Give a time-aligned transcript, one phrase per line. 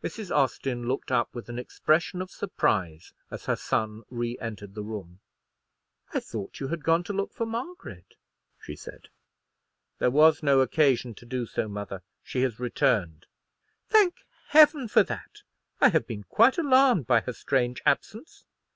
[0.00, 0.32] Mrs.
[0.32, 5.18] Austin looked up with an expression of surprise as her son re entered the room.
[6.14, 8.14] "I thought you had gone to look for Margaret,"
[8.60, 9.08] she said.
[9.98, 13.26] "There was no occasion to do so, mother; she has returned."
[13.88, 15.42] "Thank Heaven for that!
[15.80, 18.44] I have been quite alarmed by her strange absence."